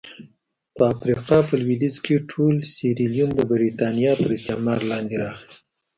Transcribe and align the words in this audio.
په 0.77 0.83
افریقا 0.93 1.37
په 1.47 1.53
لوېدیځ 1.61 1.95
کې 2.05 2.25
ټول 2.31 2.55
سیریلیون 2.73 3.31
د 3.35 3.41
برېټانیا 3.51 4.11
تر 4.21 4.29
استعمار 4.37 4.79
لاندې 4.91 5.15
راغی. 5.23 5.51